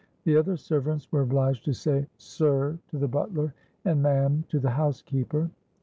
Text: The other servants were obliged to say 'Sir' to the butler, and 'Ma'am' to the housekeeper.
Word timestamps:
The 0.23 0.35
other 0.35 0.57
servants 0.57 1.11
were 1.11 1.21
obliged 1.21 1.63
to 1.65 1.73
say 1.73 2.07
'Sir' 2.17 2.79
to 2.87 2.97
the 2.97 3.07
butler, 3.07 3.53
and 3.85 4.01
'Ma'am' 4.01 4.45
to 4.49 4.57
the 4.57 4.71
housekeeper. 4.71 5.51